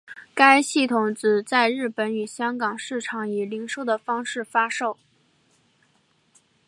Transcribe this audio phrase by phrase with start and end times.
[0.33, 4.97] 该系统只在日本与香港市场以零售的方式发售。